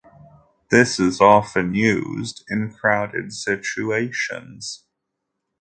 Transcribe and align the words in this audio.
This 0.71 0.99
is 0.99 1.21
often 1.21 1.75
used 1.75 2.43
in 2.49 2.73
crowded 2.73 3.33
situations. 3.33 4.83